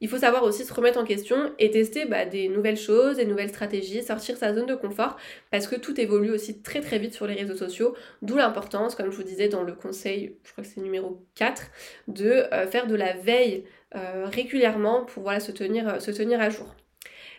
Il 0.00 0.08
faut 0.08 0.18
savoir 0.18 0.44
aussi 0.44 0.64
se 0.64 0.72
remettre 0.72 0.98
en 0.98 1.04
question 1.04 1.52
et 1.58 1.70
tester 1.70 2.06
bah, 2.06 2.24
des 2.24 2.48
nouvelles 2.48 2.78
choses, 2.78 3.16
des 3.16 3.26
nouvelles 3.26 3.50
stratégies, 3.50 4.02
sortir 4.02 4.36
sa 4.36 4.54
zone 4.54 4.66
de 4.66 4.74
confort 4.74 5.16
parce 5.50 5.66
que 5.66 5.76
tout 5.76 6.00
évolue 6.00 6.30
aussi 6.30 6.62
très 6.62 6.80
très 6.80 6.98
vite 6.98 7.12
sur 7.12 7.26
les 7.26 7.34
réseaux 7.34 7.56
sociaux, 7.56 7.94
d'où 8.22 8.36
l'importance, 8.36 8.94
comme 8.94 9.10
je 9.10 9.16
vous 9.16 9.22
disais 9.22 9.48
dans 9.48 9.62
le 9.62 9.74
conseil, 9.74 10.36
je 10.44 10.52
crois 10.52 10.64
que 10.64 10.70
c'est 10.70 10.80
numéro 10.80 11.22
4, 11.34 11.62
de 12.08 12.24
euh, 12.24 12.66
faire 12.66 12.86
de 12.86 12.94
la 12.94 13.12
veille 13.12 13.64
euh, 13.94 14.24
régulièrement 14.26 15.04
pour 15.04 15.22
voilà, 15.22 15.40
se, 15.40 15.52
tenir, 15.52 15.88
euh, 15.88 15.98
se 15.98 16.10
tenir 16.10 16.40
à 16.40 16.48
jour. 16.48 16.74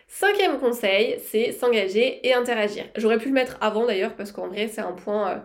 Cinquième 0.06 0.58
conseil, 0.58 1.18
c'est 1.26 1.52
s'engager 1.52 2.26
et 2.26 2.34
interagir. 2.34 2.84
J'aurais 2.96 3.18
pu 3.18 3.28
le 3.28 3.34
mettre 3.34 3.56
avant 3.60 3.86
d'ailleurs 3.86 4.14
parce 4.14 4.30
qu'en 4.30 4.48
vrai 4.48 4.68
c'est 4.68 4.82
un 4.82 4.92
point 4.92 5.42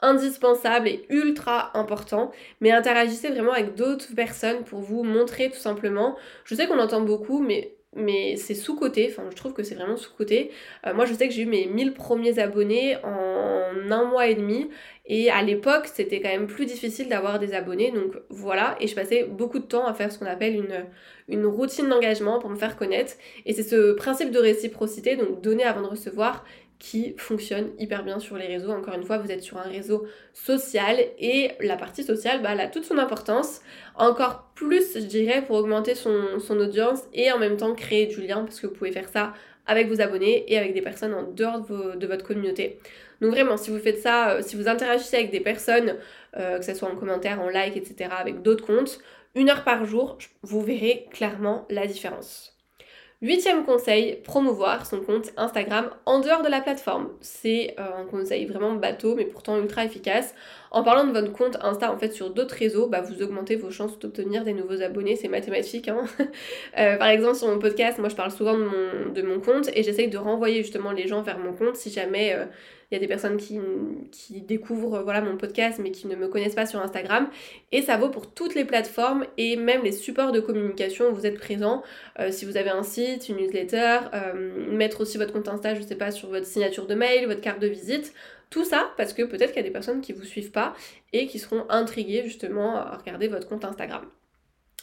indispensable 0.00 0.88
et 0.88 1.06
ultra 1.10 1.76
important, 1.76 2.30
mais 2.60 2.70
interagissez 2.70 3.28
vraiment 3.28 3.52
avec 3.52 3.74
d'autres 3.74 4.14
personnes 4.14 4.64
pour 4.64 4.80
vous 4.80 5.02
montrer 5.02 5.50
tout 5.50 5.58
simplement. 5.58 6.16
Je 6.44 6.54
sais 6.54 6.66
qu'on 6.66 6.78
entend 6.78 7.00
beaucoup, 7.00 7.40
mais 7.40 7.74
mais 7.96 8.36
c'est 8.36 8.54
sous-côté, 8.54 9.08
enfin 9.10 9.28
je 9.30 9.36
trouve 9.36 9.54
que 9.54 9.62
c'est 9.62 9.74
vraiment 9.74 9.96
sous-côté. 9.96 10.50
Euh, 10.86 10.94
moi 10.94 11.06
je 11.06 11.14
sais 11.14 11.26
que 11.26 11.34
j'ai 11.34 11.42
eu 11.42 11.46
mes 11.46 11.66
1000 11.66 11.94
premiers 11.94 12.38
abonnés 12.38 12.96
en 13.02 13.90
un 13.90 14.04
mois 14.04 14.26
et 14.26 14.34
demi. 14.34 14.68
Et 15.06 15.30
à 15.30 15.42
l'époque 15.42 15.86
c'était 15.86 16.20
quand 16.20 16.28
même 16.28 16.46
plus 16.46 16.66
difficile 16.66 17.08
d'avoir 17.08 17.38
des 17.38 17.54
abonnés. 17.54 17.90
Donc 17.90 18.12
voilà. 18.28 18.76
Et 18.80 18.86
je 18.86 18.94
passais 18.94 19.24
beaucoup 19.24 19.58
de 19.58 19.64
temps 19.64 19.86
à 19.86 19.94
faire 19.94 20.12
ce 20.12 20.18
qu'on 20.18 20.26
appelle 20.26 20.54
une, 20.54 20.84
une 21.28 21.46
routine 21.46 21.88
d'engagement 21.88 22.38
pour 22.38 22.50
me 22.50 22.56
faire 22.56 22.76
connaître. 22.76 23.14
Et 23.46 23.54
c'est 23.54 23.62
ce 23.62 23.92
principe 23.92 24.30
de 24.30 24.38
réciprocité 24.38 25.16
donc 25.16 25.40
donner 25.40 25.64
avant 25.64 25.82
de 25.82 25.88
recevoir 25.88 26.44
qui 26.78 27.14
fonctionne 27.16 27.70
hyper 27.78 28.04
bien 28.04 28.20
sur 28.20 28.36
les 28.36 28.46
réseaux. 28.46 28.70
Encore 28.70 28.94
une 28.94 29.02
fois, 29.02 29.18
vous 29.18 29.30
êtes 29.30 29.42
sur 29.42 29.58
un 29.58 29.62
réseau 29.62 30.06
social 30.32 30.96
et 31.18 31.52
la 31.60 31.76
partie 31.76 32.04
sociale, 32.04 32.40
bah, 32.40 32.50
elle 32.52 32.60
a 32.60 32.68
toute 32.68 32.84
son 32.84 32.98
importance. 32.98 33.60
Encore 33.96 34.50
plus, 34.54 34.94
je 34.94 35.00
dirais, 35.00 35.42
pour 35.44 35.56
augmenter 35.56 35.94
son, 35.94 36.38
audience 36.50 37.02
et 37.12 37.32
en 37.32 37.38
même 37.38 37.56
temps 37.56 37.74
créer 37.74 38.06
du 38.06 38.20
lien 38.20 38.44
parce 38.44 38.60
que 38.60 38.66
vous 38.66 38.74
pouvez 38.74 38.92
faire 38.92 39.08
ça 39.08 39.34
avec 39.66 39.88
vos 39.88 40.00
abonnés 40.00 40.44
et 40.50 40.56
avec 40.56 40.72
des 40.72 40.80
personnes 40.80 41.12
en 41.12 41.24
dehors 41.24 41.60
de, 41.60 42.06
votre 42.06 42.24
communauté. 42.24 42.78
Donc 43.20 43.32
vraiment, 43.32 43.56
si 43.56 43.70
vous 43.70 43.78
faites 43.78 43.98
ça, 43.98 44.30
euh, 44.30 44.42
si 44.42 44.56
vous 44.56 44.68
interagissez 44.68 45.16
avec 45.16 45.30
des 45.30 45.40
personnes, 45.40 45.96
euh, 46.36 46.58
que 46.58 46.64
ce 46.64 46.74
soit 46.74 46.88
en 46.88 46.96
commentaire, 46.96 47.40
en 47.40 47.50
like, 47.50 47.76
etc., 47.76 48.10
avec 48.16 48.42
d'autres 48.42 48.64
comptes, 48.64 49.00
une 49.34 49.50
heure 49.50 49.64
par 49.64 49.84
jour, 49.84 50.16
vous 50.42 50.62
verrez 50.62 51.06
clairement 51.10 51.66
la 51.68 51.86
différence. 51.86 52.57
Huitième 53.20 53.64
conseil, 53.64 54.14
promouvoir 54.22 54.86
son 54.86 55.00
compte 55.00 55.32
Instagram 55.36 55.90
en 56.06 56.20
dehors 56.20 56.42
de 56.42 56.48
la 56.48 56.60
plateforme. 56.60 57.08
C'est 57.20 57.74
euh, 57.76 58.02
un 58.02 58.04
conseil 58.04 58.46
vraiment 58.46 58.74
bateau 58.74 59.16
mais 59.16 59.24
pourtant 59.24 59.58
ultra 59.58 59.84
efficace. 59.84 60.36
En 60.70 60.82
parlant 60.82 61.04
de 61.06 61.12
votre 61.12 61.32
compte 61.32 61.56
Insta 61.62 61.92
en 61.92 61.98
fait 61.98 62.12
sur 62.12 62.30
d'autres 62.30 62.54
réseaux, 62.54 62.86
bah, 62.88 63.00
vous 63.00 63.22
augmentez 63.22 63.56
vos 63.56 63.70
chances 63.70 63.98
d'obtenir 63.98 64.44
des 64.44 64.52
nouveaux 64.52 64.82
abonnés, 64.82 65.16
c'est 65.16 65.28
mathématique. 65.28 65.88
Hein 65.88 66.04
euh, 66.78 66.96
par 66.96 67.08
exemple 67.08 67.36
sur 67.36 67.48
mon 67.48 67.58
podcast, 67.58 67.98
moi 67.98 68.08
je 68.08 68.16
parle 68.16 68.30
souvent 68.30 68.56
de 68.56 69.22
mon, 69.22 69.40
compte 69.40 69.70
et 69.74 69.82
j'essaye 69.82 70.08
de 70.08 70.18
renvoyer 70.18 70.62
justement 70.62 70.90
les 70.92 71.06
gens 71.06 71.22
vers 71.22 71.38
mon 71.38 71.52
compte 71.52 71.76
si 71.76 71.90
jamais 71.90 72.34
euh, 72.34 72.44
il 72.90 72.94
y 72.94 72.96
a 72.96 73.00
des 73.00 73.06
personnes 73.06 73.36
qui, 73.36 73.60
découvrent 74.40 75.02
voilà, 75.02 75.20
mon 75.20 75.36
podcast 75.36 75.78
mais 75.82 75.90
qui 75.90 76.06
ne 76.06 76.16
me 76.16 76.26
connaissent 76.28 76.54
pas 76.54 76.64
sur 76.64 76.80
Instagram. 76.80 77.28
Et 77.70 77.82
ça 77.82 77.98
vaut 77.98 78.08
pour 78.08 78.32
toutes 78.32 78.54
les 78.54 78.64
plateformes 78.64 79.26
et 79.36 79.56
même 79.56 79.82
les 79.82 79.92
supports 79.92 80.32
de 80.32 80.40
communication 80.40 81.10
où 81.10 81.14
vous 81.14 81.26
êtes 81.26 81.38
présent. 81.38 81.82
Euh, 82.18 82.30
si 82.30 82.46
vous 82.46 82.56
avez 82.56 82.70
un 82.70 82.82
site, 82.82 83.28
une 83.28 83.36
newsletter, 83.36 83.98
euh, 84.14 84.72
mettre 84.72 85.02
aussi 85.02 85.18
votre 85.18 85.34
compte 85.34 85.48
Insta, 85.48 85.74
je 85.74 85.82
sais 85.82 85.96
pas, 85.96 86.10
sur 86.10 86.30
votre 86.30 86.46
signature 86.46 86.86
de 86.86 86.94
mail, 86.94 87.26
votre 87.26 87.42
carte 87.42 87.60
de 87.60 87.66
visite. 87.66 88.14
Tout 88.50 88.64
ça 88.64 88.92
parce 88.96 89.12
que 89.12 89.22
peut-être 89.22 89.48
qu'il 89.48 89.62
y 89.62 89.64
a 89.64 89.68
des 89.68 89.70
personnes 89.70 90.00
qui 90.00 90.12
vous 90.12 90.24
suivent 90.24 90.52
pas 90.52 90.74
et 91.12 91.26
qui 91.26 91.38
seront 91.38 91.66
intriguées 91.68 92.22
justement 92.24 92.76
à 92.76 92.96
regarder 92.96 93.28
votre 93.28 93.46
compte 93.46 93.64
Instagram. 93.64 94.06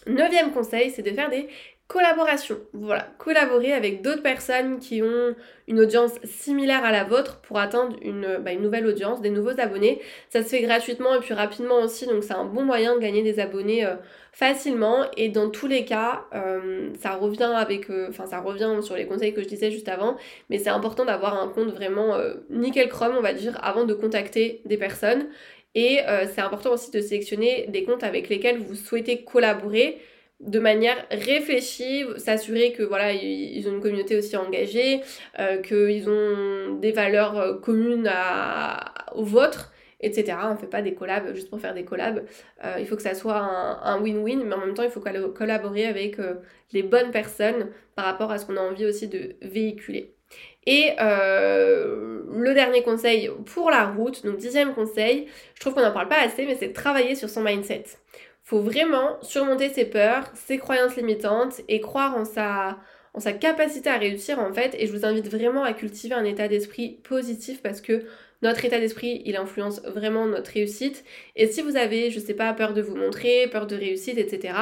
Neuvième 0.08 0.52
conseil, 0.52 0.92
c'est 0.92 1.02
de 1.02 1.12
faire 1.12 1.30
des 1.30 1.48
Collaboration. 1.88 2.58
Voilà, 2.74 3.08
collaborer 3.20 3.72
avec 3.72 4.02
d'autres 4.02 4.24
personnes 4.24 4.80
qui 4.80 5.04
ont 5.04 5.36
une 5.68 5.80
audience 5.80 6.14
similaire 6.24 6.84
à 6.84 6.92
la 6.92 7.04
vôtre 7.04 7.42
pour 7.42 7.60
atteindre 7.60 7.96
une, 8.02 8.40
bah, 8.40 8.56
nouvelle 8.56 8.88
audience, 8.88 9.22
des 9.22 9.30
nouveaux 9.30 9.60
abonnés. 9.60 10.02
Ça 10.30 10.42
se 10.42 10.48
fait 10.48 10.62
gratuitement 10.62 11.14
et 11.14 11.20
puis 11.20 11.36
rapidement 11.36 11.76
aussi, 11.82 12.08
donc 12.08 12.24
c'est 12.24 12.34
un 12.34 12.46
bon 12.46 12.64
moyen 12.64 12.96
de 12.96 13.00
gagner 13.02 13.22
des 13.22 13.40
abonnés 13.40 13.86
euh, 13.86 13.98
facilement. 14.32 15.06
Et 15.16 15.30
dans 15.30 15.52
tous 15.52 15.68
les 15.68 15.86
cas, 15.86 16.26
euh, 16.34 16.90
ça 17.00 17.12
revient 17.12 17.54
avec, 17.56 17.92
euh, 17.92 18.08
enfin 18.10 18.26
ça 18.26 18.40
revient 18.40 18.80
sur 18.82 18.96
les 18.96 19.06
conseils 19.06 19.36
que 19.36 19.44
je 19.44 19.48
disais 19.48 19.70
juste 19.70 19.88
avant, 19.88 20.18
mais 20.50 20.58
c'est 20.58 20.70
important 20.70 21.06
d'avoir 21.06 21.40
un 21.40 21.50
compte 21.50 21.70
vraiment 21.70 22.18
nickel 22.50 22.90
chrome, 22.90 23.14
on 23.16 23.22
va 23.22 23.34
dire, 23.34 23.60
avant 23.62 23.86
de 23.86 23.94
contacter 23.94 24.64
des 24.66 24.78
personnes. 24.78 25.28
Et 25.76 26.00
c'est 26.34 26.42
important 26.42 26.72
aussi 26.72 26.90
de 26.90 27.02
sélectionner 27.02 27.68
des 27.68 27.84
comptes 27.84 28.04
avec 28.04 28.30
lesquels 28.30 28.58
vous 28.58 28.76
souhaitez 28.76 29.24
collaborer 29.24 30.00
de 30.46 30.60
manière 30.60 31.06
réfléchie, 31.12 32.06
s'assurer 32.18 32.72
que 32.72 32.84
voilà 32.84 33.12
ils 33.14 33.68
ont 33.68 33.74
une 33.74 33.82
communauté 33.82 34.16
aussi 34.18 34.38
engagée, 34.38 35.02
euh, 35.40 35.58
qu'ils 35.58 36.10
ont 36.10 36.76
des 36.76 36.92
valeurs 36.92 37.38
euh, 37.38 37.54
communes 37.56 38.08
à, 38.12 38.94
aux 39.16 39.24
vôtres, 39.24 39.72
etc. 40.02 40.38
On 40.44 40.54
ne 40.54 40.58
fait 40.58 40.68
pas 40.68 40.82
des 40.82 40.94
collabs 40.94 41.34
juste 41.34 41.50
pour 41.50 41.60
faire 41.60 41.74
des 41.74 41.84
collabs. 41.84 42.24
Euh, 42.64 42.76
il 42.80 42.86
faut 42.86 42.96
que 42.96 43.02
ça 43.02 43.16
soit 43.16 43.38
un 43.38 44.00
win-win, 44.02 44.44
mais 44.44 44.56
en 44.56 44.60
même 44.60 44.74
temps 44.74 44.84
il 44.84 44.92
faut 44.92 45.02
collaborer 45.02 45.86
avec 45.86 46.18
les 46.72 46.84
bonnes 46.84 47.12
personnes 47.12 47.70
par 47.96 48.06
rapport 48.06 48.32
à 48.32 48.38
ce 48.38 48.46
qu'on 48.46 48.58
a 48.58 48.62
envie 48.62 48.86
aussi 48.86 49.08
de 49.08 49.36
véhiculer. 49.42 50.14
Et 50.68 50.92
le 50.98 52.54
dernier 52.54 52.84
conseil 52.84 53.32
pour 53.46 53.72
la 53.72 53.86
route, 53.86 54.26
donc 54.26 54.38
dixième 54.38 54.74
conseil, 54.74 55.28
je 55.56 55.60
trouve 55.60 55.74
qu'on 55.74 55.82
n'en 55.82 55.94
parle 55.94 56.10
pas 56.10 56.22
assez, 56.22 56.46
mais 56.46 56.56
c'est 56.56 56.74
travailler 56.74 57.16
sur 57.16 57.30
son 57.30 57.42
mindset 57.42 57.86
faut 58.46 58.62
vraiment 58.62 59.18
surmonter 59.24 59.70
ses 59.70 59.86
peurs, 59.86 60.32
ses 60.36 60.60
croyances 60.60 60.96
limitantes 60.96 61.62
et 61.68 61.82
croire 61.82 62.16
en 62.16 62.26
sa, 62.26 62.78
en 63.16 63.20
sa 63.20 63.34
capacité 63.34 63.90
à 63.90 63.98
réussir 63.98 64.40
en 64.40 64.54
fait. 64.54 64.76
Et 64.78 64.86
je 64.86 64.94
vous 64.94 65.04
invite 65.04 65.28
vraiment 65.30 65.64
à 65.64 65.74
cultiver 65.74 66.14
un 66.14 66.24
état 66.24 66.48
d'esprit 66.48 67.00
positif 67.04 67.62
parce 67.64 67.82
que 67.82 68.06
notre 68.44 68.64
état 68.64 68.80
d'esprit, 68.80 69.24
il 69.26 69.36
influence 69.36 69.82
vraiment 69.82 70.28
notre 70.28 70.52
réussite. 70.52 71.04
Et 71.36 71.48
si 71.48 71.62
vous 71.64 71.76
avez, 71.76 72.12
je 72.12 72.20
sais 72.20 72.36
pas, 72.36 72.54
peur 72.54 72.74
de 72.74 72.84
vous 72.84 72.96
montrer, 72.96 73.48
peur 73.48 73.66
de 73.66 73.76
réussite, 73.76 74.20
etc., 74.20 74.54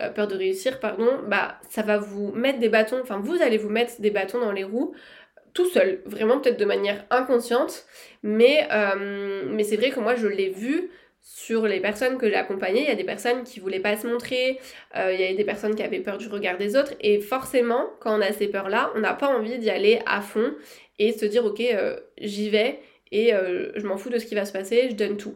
euh, 0.00 0.08
peur 0.08 0.26
de 0.26 0.34
réussir, 0.34 0.80
pardon, 0.80 1.08
bah 1.28 1.60
ça 1.70 1.82
va 1.82 1.98
vous 1.98 2.32
mettre 2.32 2.58
des 2.58 2.68
bâtons, 2.68 2.98
enfin 3.00 3.20
vous 3.20 3.40
allez 3.40 3.58
vous 3.58 3.68
mettre 3.68 4.00
des 4.00 4.10
bâtons 4.10 4.40
dans 4.40 4.50
les 4.50 4.64
roues 4.64 4.92
tout 5.52 5.66
seul, 5.66 6.02
vraiment 6.04 6.40
peut-être 6.40 6.58
de 6.58 6.64
manière 6.64 7.04
inconsciente, 7.10 7.86
mais, 8.24 8.66
euh, 8.72 9.44
mais 9.48 9.62
c'est 9.62 9.76
vrai 9.76 9.90
que 9.90 10.00
moi 10.00 10.16
je 10.16 10.26
l'ai 10.26 10.48
vu 10.48 10.90
sur 11.26 11.66
les 11.66 11.80
personnes 11.80 12.18
que 12.18 12.28
j'ai 12.28 12.36
accompagnées, 12.36 12.82
il 12.82 12.86
y 12.86 12.92
a 12.92 12.94
des 12.94 13.02
personnes 13.02 13.44
qui 13.44 13.58
voulaient 13.58 13.80
pas 13.80 13.96
se 13.96 14.06
montrer, 14.06 14.60
euh, 14.94 15.10
il 15.10 15.18
y 15.18 15.24
a 15.24 15.34
des 15.34 15.44
personnes 15.44 15.74
qui 15.74 15.82
avaient 15.82 16.00
peur 16.00 16.18
du 16.18 16.28
regard 16.28 16.58
des 16.58 16.76
autres, 16.76 16.92
et 17.00 17.18
forcément, 17.18 17.88
quand 18.00 18.18
on 18.18 18.20
a 18.20 18.30
ces 18.32 18.46
peurs-là, 18.46 18.92
on 18.94 19.00
n'a 19.00 19.14
pas 19.14 19.28
envie 19.28 19.58
d'y 19.58 19.70
aller 19.70 20.00
à 20.04 20.20
fond 20.20 20.54
et 20.98 21.12
se 21.12 21.24
dire 21.24 21.46
ok, 21.46 21.60
euh, 21.60 21.96
j'y 22.18 22.50
vais 22.50 22.78
et 23.10 23.34
euh, 23.34 23.72
je 23.74 23.86
m'en 23.86 23.96
fous 23.96 24.10
de 24.10 24.18
ce 24.18 24.26
qui 24.26 24.34
va 24.34 24.44
se 24.44 24.52
passer, 24.52 24.90
je 24.90 24.96
donne 24.96 25.16
tout. 25.16 25.34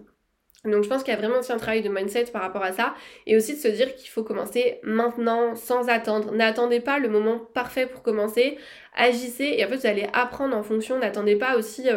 Donc 0.64 0.84
je 0.84 0.88
pense 0.90 1.02
qu'il 1.04 1.14
y 1.14 1.16
a 1.16 1.18
vraiment 1.18 1.38
aussi 1.38 1.52
un 1.52 1.56
travail 1.56 1.80
de 1.80 1.88
mindset 1.88 2.26
par 2.26 2.42
rapport 2.42 2.64
à 2.64 2.72
ça 2.72 2.94
et 3.26 3.36
aussi 3.36 3.54
de 3.54 3.60
se 3.60 3.68
dire 3.68 3.94
qu'il 3.94 4.10
faut 4.10 4.24
commencer 4.24 4.80
maintenant 4.82 5.54
sans 5.54 5.88
attendre. 5.88 6.32
N'attendez 6.32 6.80
pas 6.80 6.98
le 6.98 7.08
moment 7.08 7.38
parfait 7.38 7.86
pour 7.86 8.02
commencer, 8.02 8.58
agissez 8.94 9.54
et 9.56 9.64
en 9.64 9.68
fait 9.68 9.76
vous 9.76 9.86
allez 9.86 10.06
apprendre 10.12 10.54
en 10.54 10.62
fonction, 10.62 10.98
n'attendez 10.98 11.36
pas 11.36 11.56
aussi 11.56 11.88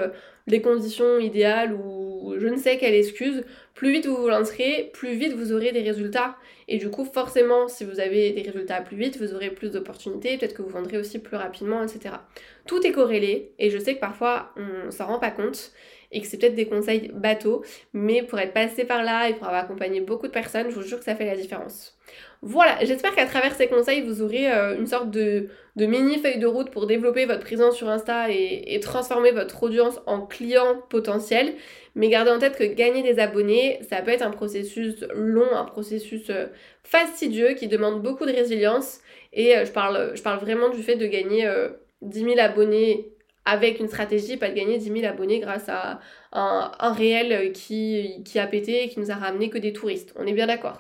les 0.48 0.62
conditions 0.62 1.20
idéales 1.20 1.74
ou 1.74 2.36
je 2.38 2.48
ne 2.48 2.58
sais 2.58 2.78
quelle 2.78 2.96
excuse, 2.96 3.44
plus 3.74 3.92
vite 3.92 4.06
vous 4.06 4.16
vous 4.16 4.30
lancerez, 4.30 4.90
plus 4.94 5.14
vite 5.14 5.34
vous 5.34 5.54
aurez 5.54 5.72
des 5.72 5.82
résultats. 5.82 6.36
Et 6.68 6.78
du 6.78 6.90
coup, 6.90 7.04
forcément, 7.04 7.68
si 7.68 7.84
vous 7.84 8.00
avez 8.00 8.32
des 8.32 8.42
résultats 8.44 8.82
plus 8.82 8.96
vite, 8.96 9.18
vous 9.18 9.34
aurez 9.34 9.50
plus 9.50 9.72
d'opportunités, 9.72 10.38
peut-être 10.38 10.54
que 10.54 10.62
vous 10.62 10.70
vendrez 10.70 10.98
aussi 10.98 11.20
plus 11.20 11.36
rapidement, 11.36 11.84
etc. 11.84 12.16
Tout 12.66 12.86
est 12.86 12.92
corrélé, 12.92 13.52
et 13.60 13.70
je 13.70 13.78
sais 13.78 13.96
que 13.96 14.00
parfois 14.00 14.54
on 14.56 14.92
s'en 14.92 15.08
rend 15.08 15.20
pas 15.20 15.32
compte, 15.32 15.72
et 16.12 16.22
que 16.22 16.28
c'est 16.28 16.38
peut-être 16.38 16.56
des 16.56 16.68
conseils 16.68 17.12
bateaux, 17.14 17.64
mais 17.94 18.24
pour 18.24 18.40
être 18.40 18.54
passé 18.54 18.84
par 18.84 19.04
là 19.04 19.30
et 19.30 19.34
pour 19.34 19.48
avoir 19.48 19.64
accompagné 19.64 20.02
beaucoup 20.02 20.28
de 20.28 20.32
personnes, 20.32 20.70
je 20.70 20.76
vous 20.76 20.82
jure 20.82 21.00
que 21.00 21.06
ça 21.06 21.16
fait 21.16 21.26
la 21.26 21.36
différence. 21.36 21.98
Voilà, 22.44 22.84
j'espère 22.84 23.14
qu'à 23.14 23.28
travers 23.28 23.54
ces 23.56 23.68
conseils, 23.68 24.02
vous 24.02 24.24
aurez 24.24 24.52
euh, 24.52 24.76
une 24.76 24.88
sorte 24.88 25.12
de, 25.12 25.48
mini 25.76 26.18
feuille 26.18 26.40
de 26.40 26.48
route 26.48 26.72
pour 26.72 26.88
développer 26.88 27.26
votre 27.26 27.42
présence 27.42 27.76
sur 27.78 27.88
Insta 27.88 28.32
et, 28.32 28.80
transformer 28.82 29.32
votre 29.32 29.62
audience 29.62 30.02
en 30.08 30.22
client 30.26 30.82
potentiel. 30.90 31.54
Mais 31.94 32.10
gardez 32.10 32.32
en 32.32 32.40
tête 32.40 32.58
que 32.58 32.64
gagner 32.64 33.04
des 33.04 33.20
abonnés, 33.20 33.80
ça 33.88 34.02
peut 34.02 34.12
être 34.12 34.24
un 34.24 34.32
processus 34.32 35.06
long, 35.14 35.52
un 35.54 35.66
processus 35.66 36.30
euh, 36.30 36.48
fastidieux 36.84 37.54
qui 37.54 37.68
demande 37.68 38.02
beaucoup 38.02 38.26
de 38.26 38.32
résilience. 38.32 39.02
Et 39.34 39.56
euh, 39.56 39.66
je, 39.66 39.72
parle, 39.72 40.12
je 40.16 40.22
parle 40.24 40.40
vraiment 40.40 40.70
du 40.70 40.82
fait 40.82 40.96
de 40.96 41.06
gagner 41.06 41.48
10 42.02 42.20
000 42.22 42.40
abonnés 42.40 43.12
avec 43.46 43.80
une 43.80 43.88
stratégie, 43.88 44.38
pas 44.38 44.50
de 44.50 44.56
gagner 44.56 44.78
10 44.78 44.92
000 45.02 45.06
abonnés 45.06 45.40
grâce 45.40 45.68
à 45.68 46.00
un, 46.32 46.94
réel 46.94 47.52
qui, 47.54 48.22
qui 48.24 48.40
a 48.40 48.48
pété 48.48 48.84
et 48.84 48.90
qui 48.90 49.00
nous 49.00 49.12
a 49.12 49.16
ramené 49.16 49.50
que 49.50 49.58
des 49.58 49.74
touristes. 49.74 50.14
On 50.18 50.26
est 50.26 50.34
bien 50.34 50.48
d'accord. 50.48 50.78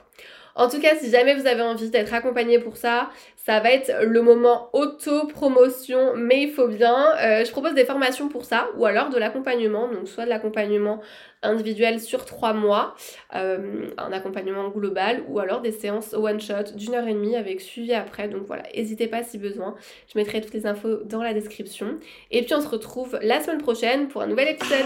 En 0.55 0.69
tout 0.69 0.79
cas, 0.79 0.95
si 0.95 1.09
jamais 1.09 1.35
vous 1.35 1.47
avez 1.47 1.61
envie 1.61 1.89
d'être 1.89 2.13
accompagné 2.13 2.59
pour 2.59 2.77
ça, 2.77 3.09
ça 3.35 3.59
va 3.59 3.71
être 3.71 3.91
le 4.03 4.21
moment 4.21 4.69
auto-promotion, 4.73 6.13
mais 6.15 6.43
il 6.43 6.51
faut 6.51 6.67
bien. 6.67 7.15
Euh, 7.19 7.43
je 7.43 7.51
propose 7.51 7.73
des 7.73 7.85
formations 7.85 8.29
pour 8.29 8.45
ça, 8.45 8.67
ou 8.77 8.85
alors 8.85 9.09
de 9.09 9.17
l'accompagnement, 9.17 9.87
donc 9.87 10.07
soit 10.07 10.25
de 10.25 10.29
l'accompagnement 10.29 11.01
individuel 11.41 11.99
sur 11.99 12.25
trois 12.25 12.53
mois, 12.53 12.95
euh, 13.33 13.87
un 13.97 14.11
accompagnement 14.11 14.69
global, 14.69 15.23
ou 15.27 15.39
alors 15.39 15.61
des 15.61 15.71
séances 15.71 16.13
one-shot 16.13 16.75
d'une 16.75 16.93
heure 16.93 17.07
et 17.07 17.13
demie 17.13 17.35
avec 17.35 17.61
suivi 17.61 17.93
après. 17.93 18.27
Donc 18.27 18.43
voilà, 18.45 18.63
n'hésitez 18.75 19.07
pas 19.07 19.23
si 19.23 19.39
besoin. 19.39 19.75
Je 20.13 20.19
mettrai 20.19 20.41
toutes 20.41 20.53
les 20.53 20.67
infos 20.67 21.03
dans 21.05 21.23
la 21.23 21.33
description. 21.33 21.97
Et 22.29 22.43
puis 22.43 22.53
on 22.53 22.61
se 22.61 22.67
retrouve 22.67 23.17
la 23.23 23.41
semaine 23.41 23.61
prochaine 23.61 24.07
pour 24.07 24.21
un 24.21 24.27
nouvel 24.27 24.49
épisode. 24.49 24.85